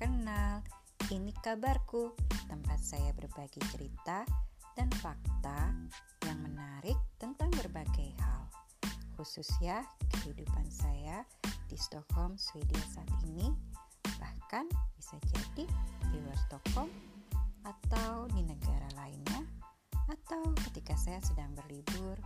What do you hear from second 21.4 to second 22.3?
berlibur